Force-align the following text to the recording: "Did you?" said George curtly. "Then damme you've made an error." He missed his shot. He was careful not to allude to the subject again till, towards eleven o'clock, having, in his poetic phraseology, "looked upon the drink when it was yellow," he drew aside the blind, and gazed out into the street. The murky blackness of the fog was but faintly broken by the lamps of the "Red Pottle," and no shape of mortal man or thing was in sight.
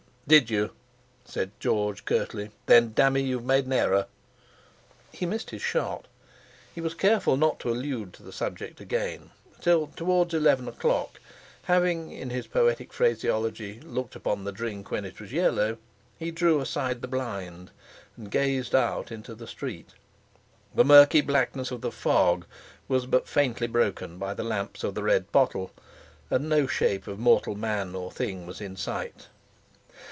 "Did 0.27 0.49
you?" 0.49 0.71
said 1.25 1.51
George 1.59 2.05
curtly. 2.05 2.51
"Then 2.65 2.93
damme 2.93 3.17
you've 3.17 3.43
made 3.43 3.65
an 3.65 3.73
error." 3.73 4.05
He 5.11 5.25
missed 5.25 5.49
his 5.49 5.61
shot. 5.61 6.07
He 6.73 6.79
was 6.79 6.93
careful 6.93 7.35
not 7.35 7.59
to 7.59 7.69
allude 7.69 8.13
to 8.13 8.23
the 8.23 8.31
subject 8.31 8.79
again 8.79 9.31
till, 9.59 9.87
towards 9.87 10.33
eleven 10.33 10.69
o'clock, 10.69 11.19
having, 11.63 12.13
in 12.13 12.29
his 12.29 12.47
poetic 12.47 12.93
phraseology, 12.93 13.81
"looked 13.81 14.15
upon 14.15 14.45
the 14.45 14.53
drink 14.53 14.89
when 14.89 15.03
it 15.03 15.19
was 15.19 15.33
yellow," 15.33 15.77
he 16.17 16.31
drew 16.31 16.61
aside 16.61 17.01
the 17.01 17.09
blind, 17.09 17.69
and 18.15 18.31
gazed 18.31 18.73
out 18.73 19.11
into 19.11 19.35
the 19.35 19.47
street. 19.47 19.89
The 20.73 20.85
murky 20.85 21.19
blackness 21.19 21.71
of 21.71 21.81
the 21.81 21.91
fog 21.91 22.45
was 22.87 23.05
but 23.05 23.27
faintly 23.27 23.67
broken 23.67 24.17
by 24.17 24.33
the 24.33 24.45
lamps 24.45 24.85
of 24.85 24.95
the 24.95 25.03
"Red 25.03 25.29
Pottle," 25.33 25.71
and 26.29 26.47
no 26.47 26.67
shape 26.67 27.05
of 27.07 27.19
mortal 27.19 27.55
man 27.55 27.93
or 27.95 28.13
thing 28.13 28.45
was 28.47 28.61
in 28.61 28.77
sight. 28.77 29.27